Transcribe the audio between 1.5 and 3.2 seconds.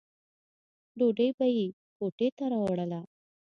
یې کوټې ته راوړله.